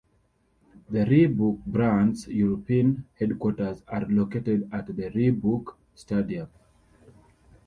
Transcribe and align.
The 0.89 1.05
Reebok 1.05 1.63
brand's 1.63 2.27
European 2.27 3.05
headquarters 3.19 3.83
are 3.87 4.03
located 4.09 4.67
at 4.73 4.87
the 4.87 4.93
Reebok 5.11 5.75
Stadium. 5.93 6.47